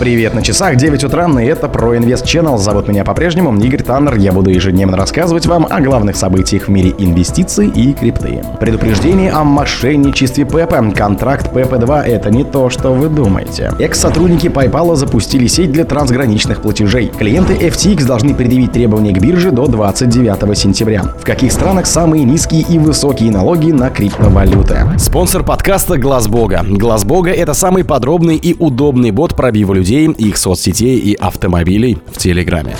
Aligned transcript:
Привет 0.00 0.32
на 0.32 0.40
часах, 0.40 0.76
9 0.76 1.04
утра, 1.04 1.28
и 1.42 1.44
это 1.44 1.68
про 1.68 1.94
Инвест 1.94 2.24
Channel. 2.24 2.56
Зовут 2.56 2.88
меня 2.88 3.04
по-прежнему 3.04 3.54
Игорь 3.60 3.82
Таннер. 3.82 4.16
Я 4.16 4.32
буду 4.32 4.48
ежедневно 4.48 4.96
рассказывать 4.96 5.44
вам 5.44 5.66
о 5.68 5.78
главных 5.82 6.16
событиях 6.16 6.68
в 6.68 6.70
мире 6.70 6.94
инвестиций 6.96 7.68
и 7.68 7.92
крипты. 7.92 8.42
Предупреждение 8.58 9.30
о 9.30 9.44
мошенничестве 9.44 10.46
ПЭПа. 10.46 10.90
Контракт 10.96 11.52
ПЭП-2– 11.52 12.00
это 12.06 12.30
не 12.30 12.44
то, 12.44 12.70
что 12.70 12.94
вы 12.94 13.10
думаете. 13.10 13.74
Экс-сотрудники 13.78 14.46
PayPal 14.46 14.96
запустили 14.96 15.46
сеть 15.46 15.70
для 15.70 15.84
трансграничных 15.84 16.62
платежей. 16.62 17.12
Клиенты 17.18 17.52
FTX 17.52 18.06
должны 18.06 18.34
предъявить 18.34 18.72
требования 18.72 19.12
к 19.12 19.20
бирже 19.20 19.50
до 19.50 19.66
29 19.66 20.56
сентября. 20.56 21.02
В 21.02 21.26
каких 21.26 21.52
странах 21.52 21.84
самые 21.84 22.24
низкие 22.24 22.62
и 22.62 22.78
высокие 22.78 23.30
налоги 23.30 23.70
на 23.70 23.90
криптовалюты? 23.90 24.78
Спонсор 24.96 25.44
подкаста 25.44 25.98
Глаз 25.98 26.26
Бога. 26.26 26.64
Глаз 26.66 27.04
Бога– 27.04 27.30
это 27.32 27.52
самый 27.52 27.84
подробный 27.84 28.36
и 28.36 28.56
удобный 28.58 29.10
бот 29.10 29.36
пробива 29.36 29.74
людей 29.74 29.89
людей, 29.90 30.08
их 30.12 30.36
соцсетей 30.36 30.98
и 30.98 31.14
автомобилей 31.14 31.98
в 32.12 32.18
Телеграме. 32.18 32.76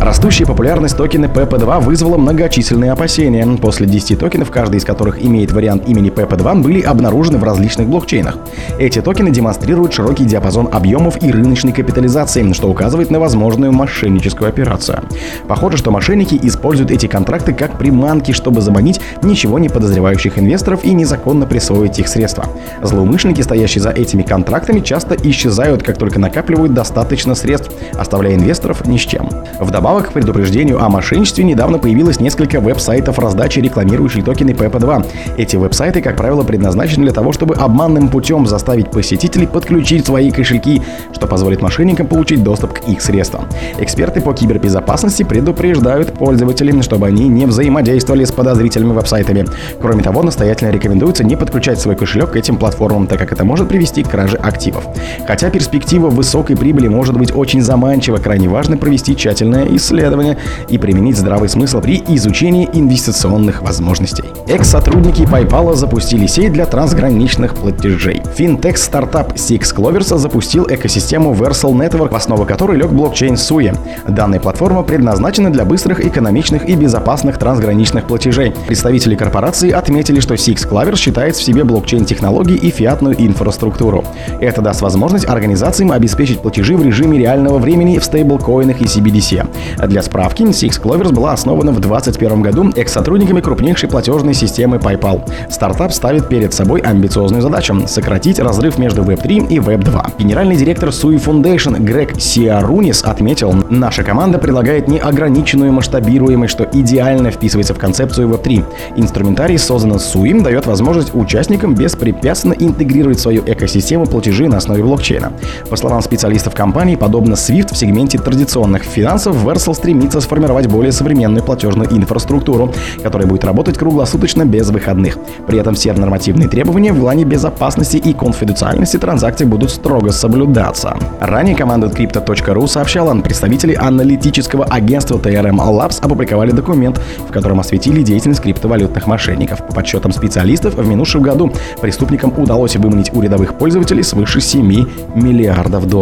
Растущая 0.00 0.46
популярность 0.46 0.96
токена 0.96 1.26
PP2 1.26 1.80
вызвала 1.80 2.16
многочисленные 2.16 2.92
опасения. 2.92 3.46
После 3.60 3.86
10 3.86 4.18
токенов, 4.18 4.50
каждый 4.50 4.76
из 4.76 4.84
которых 4.84 5.22
имеет 5.24 5.52
вариант 5.52 5.88
имени 5.88 6.10
PP2, 6.10 6.62
были 6.62 6.80
обнаружены 6.80 7.38
в 7.38 7.44
различных 7.44 7.88
блокчейнах. 7.88 8.38
Эти 8.78 9.00
токены 9.00 9.30
демонстрируют 9.30 9.92
широкий 9.92 10.24
диапазон 10.24 10.68
объемов 10.72 11.22
и 11.22 11.30
рыночной 11.30 11.72
капитализации, 11.72 12.52
что 12.52 12.68
указывает 12.68 13.10
на 13.10 13.20
возможную 13.20 13.72
мошенническую 13.72 14.48
операцию. 14.48 15.02
Похоже, 15.46 15.76
что 15.76 15.90
мошенники 15.90 16.38
используют 16.42 16.90
эти 16.90 17.06
контракты 17.06 17.52
как 17.52 17.76
приманки, 17.78 18.32
чтобы 18.32 18.62
заманить 18.62 19.00
ничего 19.22 19.58
не 19.58 19.68
подозревающих 19.68 20.38
инвесторов 20.38 20.84
и 20.84 20.92
незаконно 20.92 21.44
присвоить 21.46 21.98
их 21.98 22.08
средства. 22.08 22.46
Злоумышленники, 22.82 23.42
стоящие 23.42 23.82
за 23.82 23.90
этими 23.90 24.22
контрактами, 24.22 24.80
часто 24.80 25.16
исчезают, 25.22 25.82
как 25.82 25.98
только 25.98 26.18
накапливают 26.18 26.47
достаточно 26.56 27.34
средств, 27.34 27.70
оставляя 27.94 28.34
инвесторов 28.34 28.86
ни 28.86 28.96
с 28.96 29.02
чем. 29.02 29.28
Вдобавок, 29.60 30.08
к 30.08 30.12
предупреждению 30.12 30.82
о 30.82 30.88
мошенничестве 30.88 31.44
недавно 31.44 31.78
появилось 31.78 32.20
несколько 32.20 32.60
веб-сайтов 32.60 33.18
раздачи, 33.18 33.58
рекламирующих 33.60 34.24
токены 34.24 34.50
PP2. 34.50 35.06
Эти 35.36 35.56
веб-сайты, 35.56 36.00
как 36.00 36.16
правило, 36.16 36.42
предназначены 36.42 37.04
для 37.04 37.12
того, 37.12 37.32
чтобы 37.32 37.54
обманным 37.54 38.08
путем 38.08 38.46
заставить 38.46 38.90
посетителей 38.90 39.46
подключить 39.46 40.06
свои 40.06 40.30
кошельки, 40.30 40.82
что 41.12 41.26
позволит 41.26 41.60
мошенникам 41.60 42.06
получить 42.06 42.42
доступ 42.42 42.72
к 42.74 42.88
их 42.88 43.02
средствам. 43.02 43.44
Эксперты 43.78 44.20
по 44.20 44.32
кибербезопасности 44.32 45.22
предупреждают 45.22 46.14
пользователей, 46.14 46.80
чтобы 46.82 47.06
они 47.06 47.28
не 47.28 47.46
взаимодействовали 47.46 48.24
с 48.24 48.32
подозрительными 48.32 48.92
веб-сайтами. 48.92 49.44
Кроме 49.80 50.02
того, 50.02 50.22
настоятельно 50.22 50.70
рекомендуется 50.70 51.24
не 51.24 51.36
подключать 51.36 51.80
свой 51.80 51.96
кошелек 51.96 52.32
к 52.32 52.36
этим 52.36 52.56
платформам, 52.56 53.06
так 53.06 53.18
как 53.18 53.32
это 53.32 53.44
может 53.44 53.68
привести 53.68 54.02
к 54.02 54.08
краже 54.08 54.36
активов. 54.36 54.86
Хотя 55.26 55.50
перспектива 55.50 56.08
высокой 56.08 56.37
прибыли 56.42 56.88
может 56.88 57.16
быть 57.16 57.34
очень 57.34 57.62
заманчива, 57.62 58.16
крайне 58.18 58.48
важно 58.48 58.76
провести 58.76 59.16
тщательное 59.16 59.66
исследования 59.76 60.38
и 60.68 60.78
применить 60.78 61.16
здравый 61.16 61.48
смысл 61.48 61.80
при 61.80 62.02
изучении 62.08 62.68
инвестиционных 62.72 63.62
возможностей. 63.62 64.24
Экс-сотрудники 64.46 65.22
PayPal 65.22 65.74
запустили 65.74 66.26
сеть 66.26 66.52
для 66.52 66.66
трансграничных 66.66 67.54
платежей. 67.54 68.22
Финтех-стартап 68.36 69.34
Six 69.34 69.74
Clovers 69.74 70.16
запустил 70.18 70.66
экосистему 70.68 71.32
Versal 71.32 71.72
Network, 71.72 72.10
в 72.10 72.16
основу 72.16 72.44
которой 72.44 72.76
лег 72.76 72.90
блокчейн 72.90 73.34
Sui. 73.34 73.76
Данная 74.06 74.40
платформа 74.40 74.82
предназначена 74.82 75.50
для 75.50 75.64
быстрых, 75.64 76.04
экономичных 76.04 76.68
и 76.68 76.74
безопасных 76.74 77.38
трансграничных 77.38 78.06
платежей. 78.06 78.54
Представители 78.66 79.14
корпорации 79.14 79.70
отметили, 79.70 80.20
что 80.20 80.34
Six 80.34 80.68
Clovers 80.68 80.96
считает 80.96 81.36
в 81.36 81.42
себе 81.42 81.64
блокчейн-технологии 81.64 82.56
и 82.56 82.70
фиатную 82.70 83.14
инфраструктуру. 83.18 84.04
Это 84.40 84.60
даст 84.60 84.82
возможность 84.82 85.26
организациям 85.26 85.92
обеспечить 85.92 86.27
платежи 86.36 86.76
в 86.76 86.82
режиме 86.82 87.18
реального 87.18 87.58
времени 87.58 87.98
в 87.98 88.04
стейблкоинах 88.04 88.80
и 88.80 88.84
CBDC. 88.84 89.86
Для 89.86 90.02
справки, 90.02 90.42
Six 90.42 90.82
Clovers 90.82 91.12
была 91.12 91.32
основана 91.32 91.72
в 91.72 91.80
2021 91.80 92.42
году 92.42 92.70
экс-сотрудниками 92.76 93.40
крупнейшей 93.40 93.88
платежной 93.88 94.34
системы 94.34 94.76
PayPal. 94.76 95.28
Стартап 95.50 95.92
ставит 95.92 96.28
перед 96.28 96.52
собой 96.52 96.80
амбициозную 96.80 97.42
задачу– 97.42 97.76
сократить 97.86 98.38
разрыв 98.38 98.78
между 98.78 99.02
Web3 99.02 99.48
и 99.48 99.58
Web2. 99.58 100.18
Генеральный 100.18 100.56
директор 100.56 100.90
Sui 100.90 101.16
Foundation 101.16 101.78
Грег 101.80 102.20
Сиарунис 102.20 103.02
отметил, 103.04 103.54
наша 103.70 104.02
команда 104.02 104.38
предлагает 104.38 104.88
неограниченную 104.88 105.72
масштабируемость, 105.72 106.52
что 106.52 106.68
идеально 106.72 107.30
вписывается 107.30 107.74
в 107.74 107.78
концепцию 107.78 108.28
Web3. 108.28 108.64
Инструментарий, 108.96 109.58
созданный 109.58 109.96
Sui, 109.96 110.42
дает 110.42 110.66
возможность 110.66 111.14
участникам 111.14 111.74
беспрепятственно 111.74 112.54
интегрировать 112.58 113.20
свою 113.20 113.42
экосистему 113.46 114.06
платежей 114.06 114.48
на 114.48 114.58
основе 114.58 114.82
блокчейна. 114.82 115.32
По 115.70 115.76
словам 115.76 116.02
специалистов 116.08 116.54
компании, 116.54 116.96
подобно 116.96 117.34
Swift 117.34 117.74
в 117.74 117.76
сегменте 117.76 118.16
традиционных 118.18 118.82
финансов, 118.82 119.36
Versal 119.44 119.74
стремится 119.74 120.22
сформировать 120.22 120.66
более 120.66 120.90
современную 120.90 121.44
платежную 121.44 121.92
инфраструктуру, 121.92 122.72
которая 123.02 123.28
будет 123.28 123.44
работать 123.44 123.76
круглосуточно 123.76 124.46
без 124.46 124.70
выходных. 124.70 125.18
При 125.46 125.58
этом 125.58 125.74
все 125.74 125.92
нормативные 125.92 126.48
требования 126.48 126.94
в 126.94 127.00
плане 127.00 127.24
безопасности 127.24 127.98
и 127.98 128.14
конфиденциальности 128.14 128.96
транзакций 128.96 129.46
будут 129.46 129.70
строго 129.70 130.10
соблюдаться. 130.10 130.96
Ранее 131.20 131.54
команда 131.54 131.88
Crypto.ru 131.88 132.66
сообщала, 132.66 133.14
представители 133.20 133.74
аналитического 133.74 134.64
агентства 134.64 135.18
TRM 135.18 135.56
Labs 135.56 136.00
опубликовали 136.00 136.52
документ, 136.52 136.98
в 137.28 137.32
котором 137.32 137.60
осветили 137.60 138.00
деятельность 138.00 138.40
криптовалютных 138.40 139.06
мошенников. 139.06 139.58
По 139.66 139.74
подсчетам 139.74 140.12
специалистов, 140.12 140.74
в 140.74 140.88
минувшем 140.88 141.20
году 141.20 141.52
преступникам 141.82 142.32
удалось 142.38 142.76
выманить 142.76 143.12
у 143.12 143.20
рядовых 143.20 143.58
пользователей 143.58 144.02
свыше 144.02 144.40
7 144.40 144.86
миллиардов 145.14 145.86
долларов. 145.86 145.97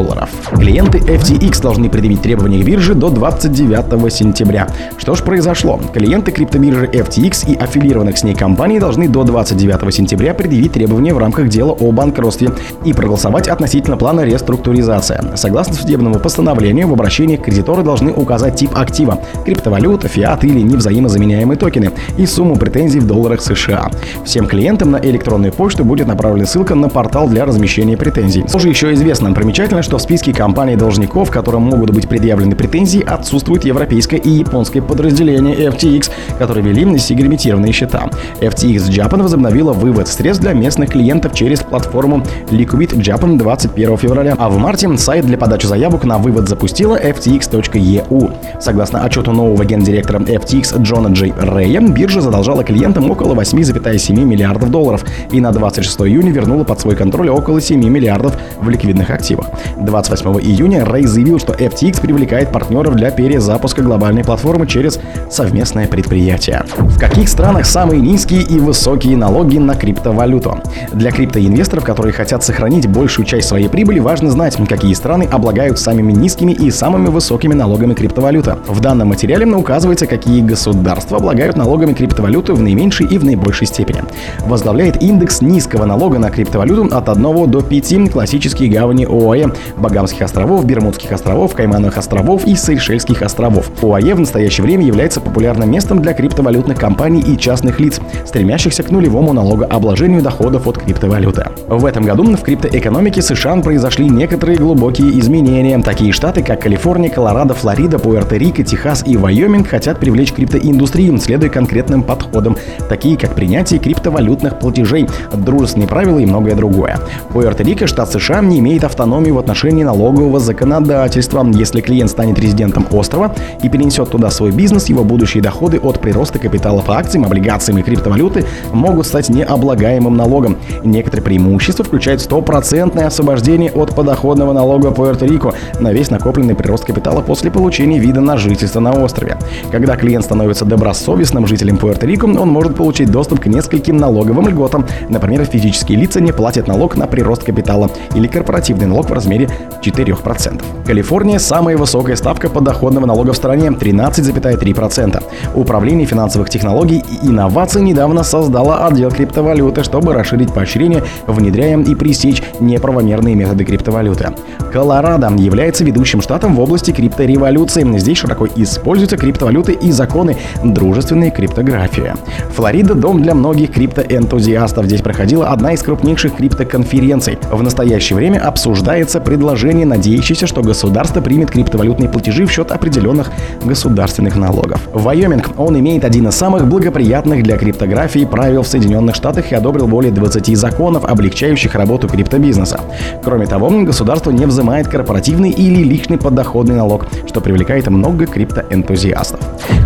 Клиенты 0.52 0.98
FTX 0.98 1.62
должны 1.62 1.88
предъявить 1.88 2.22
требования 2.22 2.62
к 2.62 2.66
бирже 2.66 2.94
до 2.94 3.10
20 3.10 3.26
29 3.36 4.12
сентября. 4.12 4.68
Что 4.96 5.14
ж 5.14 5.22
произошло? 5.22 5.80
Клиенты 5.92 6.30
криптобиржи 6.30 6.86
FTX 6.86 7.50
и 7.50 7.56
аффилированных 7.56 8.18
с 8.18 8.24
ней 8.24 8.34
компаний 8.34 8.78
должны 8.78 9.08
до 9.08 9.24
29 9.24 9.94
сентября 9.94 10.34
предъявить 10.34 10.72
требования 10.72 11.12
в 11.12 11.18
рамках 11.18 11.48
дела 11.48 11.72
о 11.72 11.92
банкротстве 11.92 12.50
и 12.84 12.92
проголосовать 12.92 13.48
относительно 13.48 13.96
плана 13.96 14.22
реструктуризации. 14.22 15.20
Согласно 15.34 15.74
судебному 15.74 16.18
постановлению, 16.18 16.88
в 16.88 16.92
обращении 16.92 17.36
кредиторы 17.36 17.82
должны 17.82 18.12
указать 18.12 18.56
тип 18.56 18.70
актива– 18.74 19.20
криптовалюта, 19.44 20.08
фиат 20.08 20.44
или 20.44 20.60
невзаимозаменяемые 20.60 21.58
токены 21.58 21.90
и 22.16 22.26
сумму 22.26 22.56
претензий 22.56 23.00
в 23.00 23.06
долларах 23.06 23.40
США. 23.42 23.90
Всем 24.24 24.46
клиентам 24.46 24.90
на 24.90 24.96
электронную 24.96 25.52
почту 25.52 25.84
будет 25.84 26.06
направлена 26.06 26.46
ссылка 26.46 26.74
на 26.74 26.88
портал 26.88 27.28
для 27.28 27.44
размещения 27.44 27.96
претензий. 27.96 28.44
Уже 28.54 28.68
еще 28.68 28.92
известно 28.94 29.32
примечательно, 29.32 29.82
что 29.86 29.98
в 29.98 30.02
списке 30.02 30.32
компаний-должников, 30.32 31.30
которым 31.30 31.62
могут 31.62 31.90
быть 31.90 32.08
предъявлены 32.08 32.56
претензии, 32.56 33.04
отсутствует 33.06 33.64
европейское 33.64 34.18
и 34.18 34.30
японское 34.30 34.82
подразделение 34.82 35.54
FTX, 35.54 36.10
которые 36.38 36.64
вели 36.64 36.98
сегрегментированные 36.98 37.72
счета. 37.72 38.10
FTX 38.40 38.88
Japan 38.88 39.22
возобновила 39.22 39.72
вывод 39.72 40.08
средств 40.08 40.42
для 40.42 40.54
местных 40.54 40.90
клиентов 40.90 41.34
через 41.34 41.60
платформу 41.60 42.24
Liquid 42.50 42.96
Japan 42.96 43.38
21 43.38 43.96
февраля, 43.96 44.34
а 44.36 44.48
в 44.48 44.58
марте 44.58 44.88
сайт 44.96 45.24
для 45.24 45.38
подачи 45.38 45.66
заявок 45.66 46.02
на 46.02 46.18
вывод 46.18 46.48
запустила 46.48 47.00
ftx.eu. 47.00 48.60
Согласно 48.60 49.04
отчету 49.04 49.30
нового 49.30 49.64
гендиректора 49.64 50.18
FTX 50.18 50.82
Джона 50.82 51.08
Джей 51.08 51.32
Рэя, 51.38 51.80
биржа 51.80 52.20
задолжала 52.20 52.64
клиентам 52.64 53.08
около 53.08 53.34
8,7 53.34 54.24
миллиардов 54.24 54.70
долларов 54.72 55.04
и 55.30 55.40
на 55.40 55.52
26 55.52 56.00
июня 56.00 56.32
вернула 56.32 56.64
под 56.64 56.80
свой 56.80 56.96
контроль 56.96 57.28
около 57.28 57.60
7 57.60 57.78
миллиардов 57.88 58.36
в 58.60 58.68
ликвидных 58.68 59.10
активах. 59.10 59.46
28 59.78 60.40
июня 60.40 60.84
Рэй 60.84 61.04
заявил, 61.04 61.38
что 61.38 61.52
FTX 61.52 62.00
привлекает 62.00 62.50
партнеров 62.50 62.94
для 62.94 63.10
перезапуска 63.10 63.82
глобальной 63.82 64.24
платформы 64.24 64.66
через 64.66 64.98
совместное 65.30 65.86
предприятие. 65.86 66.64
В 66.76 66.98
каких 66.98 67.28
странах 67.28 67.66
самые 67.66 68.00
низкие 68.00 68.42
и 68.42 68.58
высокие 68.58 69.16
налоги 69.16 69.58
на 69.58 69.74
криптовалюту? 69.74 70.60
Для 70.92 71.10
криптоинвесторов, 71.10 71.84
которые 71.84 72.12
хотят 72.12 72.42
сохранить 72.42 72.86
большую 72.86 73.26
часть 73.26 73.48
своей 73.48 73.68
прибыли, 73.68 73.98
важно 73.98 74.30
знать, 74.30 74.56
какие 74.68 74.94
страны 74.94 75.28
облагают 75.30 75.78
самыми 75.78 76.12
низкими 76.12 76.52
и 76.52 76.70
самыми 76.70 77.08
высокими 77.08 77.54
налогами 77.54 77.94
криптовалюты. 77.94 78.56
В 78.66 78.80
данном 78.80 79.08
материале 79.08 79.46
указывается, 79.46 80.06
какие 80.06 80.40
государства 80.40 81.18
облагают 81.18 81.56
налогами 81.56 81.92
криптовалюты 81.92 82.54
в 82.54 82.62
наименьшей 82.62 83.06
и 83.06 83.18
в 83.18 83.24
наибольшей 83.24 83.66
степени. 83.66 84.02
Возглавляет 84.46 85.02
индекс 85.02 85.40
низкого 85.40 85.84
налога 85.84 86.18
на 86.18 86.30
криптовалюту 86.30 86.94
от 86.96 87.08
1 87.08 87.50
до 87.50 87.60
5 87.60 88.10
классические 88.10 88.70
гавани 88.70 89.04
ОАЭ, 89.04 89.46
Багамских 89.76 90.22
островов, 90.22 90.64
Бермудских 90.64 91.12
островов, 91.12 91.54
Каймановых 91.54 91.98
островов 91.98 92.46
и 92.46 92.54
Сейшельских 92.54 93.22
островов. 93.22 93.70
ОАЕ 93.82 94.14
в 94.14 94.20
настоящее 94.20 94.64
время 94.64 94.84
является 94.84 95.20
популярным 95.20 95.70
местом 95.70 96.00
для 96.00 96.12
криптовалютных 96.12 96.78
компаний 96.78 97.20
и 97.20 97.36
частных 97.36 97.80
лиц, 97.80 98.00
стремящихся 98.24 98.82
к 98.82 98.90
нулевому 98.90 99.32
налогообложению 99.32 100.22
доходов 100.22 100.66
от 100.66 100.78
криптовалюты. 100.78 101.46
В 101.68 101.84
этом 101.84 102.04
году 102.04 102.24
в 102.24 102.42
криптоэкономике 102.42 103.22
США 103.22 103.56
произошли 103.56 104.08
некоторые 104.08 104.58
глубокие 104.58 105.18
изменения. 105.18 105.78
Такие 105.80 106.12
штаты, 106.12 106.42
как 106.42 106.62
Калифорния, 106.62 107.10
Колорадо, 107.10 107.54
Флорида, 107.54 107.96
Пуэрто-Рико, 107.98 108.62
Техас 108.62 109.04
и 109.06 109.16
Вайоминг 109.16 109.68
хотят 109.68 109.98
привлечь 109.98 110.32
криптоиндустрию, 110.32 111.18
следуя 111.18 111.50
конкретным 111.50 112.02
подходам, 112.02 112.56
такие 112.88 113.16
как 113.16 113.34
принятие 113.34 113.78
криптовалютных 113.80 114.58
платежей, 114.58 115.08
дружественные 115.32 115.88
правила 115.88 116.18
и 116.18 116.26
многое 116.26 116.54
другое. 116.54 116.98
Пуэрто-Рико, 117.32 117.86
штат 117.86 118.12
США, 118.12 118.40
не 118.40 118.58
имеет 118.58 118.84
автономии 118.84 119.30
в 119.30 119.38
отношении 119.38 119.55
отношении 119.56 119.84
налогового 119.84 120.38
законодательства. 120.38 121.42
Если 121.54 121.80
клиент 121.80 122.10
станет 122.10 122.38
резидентом 122.38 122.84
острова 122.92 123.34
и 123.62 123.70
перенесет 123.70 124.10
туда 124.10 124.28
свой 124.28 124.50
бизнес, 124.50 124.90
его 124.90 125.02
будущие 125.02 125.42
доходы 125.42 125.78
от 125.78 125.98
прироста 125.98 126.38
капитала 126.38 126.82
по 126.82 126.98
акциям, 126.98 127.24
облигациям 127.24 127.78
и 127.78 127.82
криптовалюты 127.82 128.44
могут 128.74 129.06
стать 129.06 129.30
необлагаемым 129.30 130.14
налогом. 130.14 130.58
Некоторые 130.84 131.24
преимущества 131.24 131.86
включают 131.86 132.20
стопроцентное 132.20 133.06
освобождение 133.06 133.70
от 133.70 133.94
подоходного 133.96 134.52
налога 134.52 134.90
Пуэрто-Рико 134.90 135.54
на 135.80 135.90
весь 135.90 136.10
накопленный 136.10 136.54
прирост 136.54 136.84
капитала 136.84 137.22
после 137.22 137.50
получения 137.50 137.98
вида 137.98 138.20
на 138.20 138.36
жительство 138.36 138.80
на 138.80 138.92
острове. 138.92 139.38
Когда 139.72 139.96
клиент 139.96 140.26
становится 140.26 140.66
добросовестным 140.66 141.46
жителем 141.46 141.76
Пуэрто-Рико, 141.76 142.38
он 142.38 142.50
может 142.50 142.76
получить 142.76 143.10
доступ 143.10 143.40
к 143.40 143.46
нескольким 143.46 143.96
налоговым 143.96 144.48
льготам. 144.48 144.84
Например, 145.08 145.46
физические 145.46 145.96
лица 145.96 146.20
не 146.20 146.32
платят 146.32 146.68
налог 146.68 146.94
на 146.96 147.06
прирост 147.06 147.42
капитала 147.42 147.90
или 148.14 148.26
корпоративный 148.26 148.86
налог 148.86 149.08
в 149.08 149.14
размере 149.14 149.45
4%. 149.82 150.62
Калифорния– 150.86 151.38
самая 151.40 151.76
высокая 151.76 152.16
ставка 152.16 152.48
подоходного 152.48 153.06
налога 153.06 153.32
в 153.32 153.36
стране– 153.36 153.68
13,3%. 153.70 155.22
Управление 155.54 156.06
финансовых 156.06 156.50
технологий 156.50 157.02
и 157.22 157.26
инноваций 157.28 157.82
недавно 157.82 158.22
создало 158.22 158.86
отдел 158.86 159.10
криптовалюты, 159.10 159.82
чтобы 159.84 160.12
расширить 160.12 160.52
поощрение, 160.52 161.04
внедряя 161.26 161.78
и 161.78 161.94
пресечь 161.94 162.42
неправомерные 162.60 163.34
методы 163.34 163.64
криптовалюты. 163.64 164.30
Колорадо 164.72 165.32
является 165.36 165.84
ведущим 165.84 166.20
штатом 166.20 166.54
в 166.54 166.60
области 166.60 166.90
криптореволюции. 166.90 167.84
Здесь 167.98 168.18
широко 168.18 168.46
используются 168.56 169.16
криптовалюты 169.16 169.72
и 169.72 169.90
законы 169.90 170.36
дружественной 170.64 171.30
криптографии. 171.30 172.14
Флорида– 172.54 172.94
дом 172.96 173.22
для 173.22 173.34
многих 173.34 173.72
криптоэнтузиастов. 173.72 174.86
Здесь 174.86 175.02
проходила 175.02 175.48
одна 175.48 175.72
из 175.72 175.82
крупнейших 175.82 176.36
криптоконференций. 176.36 177.38
В 177.50 177.62
настоящее 177.62 178.16
время 178.16 178.40
обсуждается 178.40 179.20
предложение, 179.36 179.84
надеющееся, 179.84 180.46
что 180.46 180.62
государство 180.62 181.20
примет 181.20 181.50
криптовалютные 181.50 182.08
платежи 182.08 182.46
в 182.46 182.50
счет 182.50 182.72
определенных 182.72 183.30
государственных 183.62 184.34
налогов. 184.36 184.80
Вайоминг, 184.94 185.50
он 185.58 185.78
имеет 185.78 186.04
один 186.04 186.28
из 186.28 186.34
самых 186.34 186.66
благоприятных 186.66 187.42
для 187.42 187.58
криптографии 187.58 188.24
правил 188.24 188.62
в 188.62 188.66
Соединенных 188.66 189.14
Штатах 189.14 189.52
и 189.52 189.54
одобрил 189.54 189.88
более 189.88 190.10
20 190.10 190.56
законов, 190.56 191.04
облегчающих 191.04 191.74
работу 191.74 192.08
криптобизнеса. 192.08 192.80
Кроме 193.22 193.46
того, 193.46 193.68
государство 193.84 194.30
не 194.30 194.46
взимает 194.46 194.88
корпоративный 194.88 195.50
или 195.50 195.82
личный 195.82 196.16
подоходный 196.16 196.76
налог, 196.76 197.06
что 197.26 197.42
привлекает 197.42 197.88
много 197.88 198.24
криптоэнтузиастов. 198.24 199.40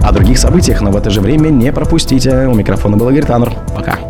О 0.05 0.13
других 0.13 0.39
событиях, 0.39 0.81
но 0.81 0.93
в 0.93 0.97
это 0.97 1.11
же 1.11 1.21
время 1.21 1.49
не 1.49 1.73
пропустите. 1.73 2.47
У 2.47 2.55
микрофона 2.55 2.97
был 2.97 3.11
Игорь 3.11 3.25
Таннер. 3.25 3.53
Пока. 3.75 4.10